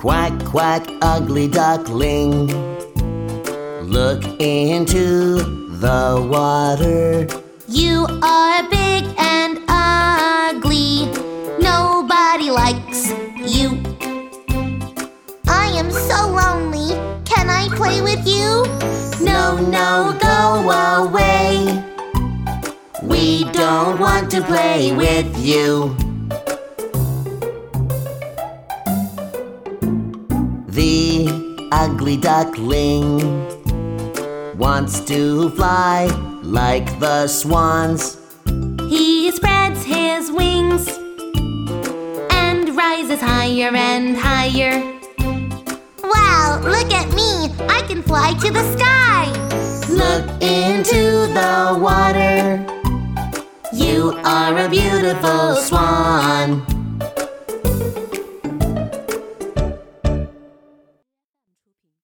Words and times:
quack, 0.00 0.32
quack, 0.46 0.82
ugly 1.02 1.46
duckling. 1.46 2.46
Look 3.82 4.24
into 4.40 5.36
the 5.78 6.26
water. 6.32 7.28
You 7.68 8.06
are 8.22 8.62
big 8.70 9.04
and 9.18 9.58
ugly. 9.68 11.04
Nobody 11.60 12.50
likes 12.50 13.10
you. 13.44 13.78
I 15.46 15.66
am 15.76 15.90
so 15.90 16.28
lonely. 16.28 16.94
Can 17.26 17.50
I 17.50 17.68
play 17.76 18.00
with 18.00 18.26
you? 18.26 18.64
No, 19.22 19.58
no, 19.58 20.16
go 20.18 20.70
away. 21.04 21.84
We 23.02 23.44
don't 23.52 24.00
want 24.00 24.30
to 24.30 24.40
play 24.40 24.96
with 24.96 25.38
you. 25.38 25.94
Ugly 31.72 32.16
duckling 32.16 33.18
wants 34.56 35.00
to 35.00 35.50
fly 35.50 36.06
like 36.42 36.98
the 36.98 37.26
swans. 37.26 38.18
He 38.88 39.30
spreads 39.30 39.84
his 39.84 40.30
wings 40.30 40.88
and 42.30 42.68
rises 42.76 43.20
higher 43.20 43.74
and 43.74 44.16
higher. 44.16 44.82
Wow, 46.02 46.60
look 46.64 46.92
at 46.92 47.08
me! 47.14 47.54
I 47.68 47.82
can 47.86 48.02
fly 48.02 48.34
to 48.34 48.50
the 48.50 48.64
sky! 48.76 49.30
Look 49.88 50.42
into 50.42 51.26
the 51.32 51.78
water. 51.80 52.66
You 53.72 54.18
are 54.24 54.58
a 54.58 54.68
beautiful 54.68 55.54
swan. 55.56 56.09